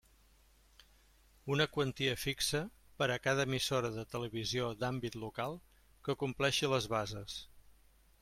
Una 1.55 1.67
quantia 1.73 2.15
fixa 2.21 2.61
per 3.01 3.07
a 3.15 3.19
cada 3.27 3.45
emissora 3.51 3.91
de 3.97 4.07
televisió 4.15 4.69
d'àmbit 4.79 5.17
local 5.27 5.61
que 6.09 6.19
compleixi 6.23 6.73
les 6.73 6.89
bases. 6.97 7.37